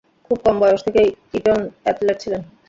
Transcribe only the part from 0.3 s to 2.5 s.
কম বয়স থেকেই Eton athlete ছিলেন।